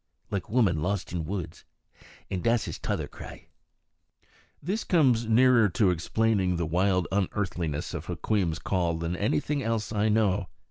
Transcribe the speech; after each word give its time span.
like 0.31 0.49
woman 0.49 0.81
lost 0.81 1.11
in 1.13 1.25
woods. 1.25 1.63
An' 2.31 2.41
dass 2.41 2.63
his 2.65 2.79
tother 2.79 3.07
cry." 3.07 3.45
[Illustration: 3.45 3.49
Hukweem] 3.69 4.57
This 4.63 4.83
comes 4.83 5.25
nearer 5.27 5.69
to 5.69 5.91
explaining 5.91 6.55
the 6.55 6.65
wild 6.65 7.07
unearthliness 7.11 7.93
of 7.93 8.07
Hukweem's 8.07 8.57
call 8.57 8.95
than 8.95 9.15
anything 9.15 9.61
else 9.61 9.91
I 9.93 10.09
know. 10.09 10.47